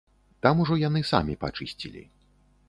[0.45, 2.03] Там ужо яны самі пачысцілі.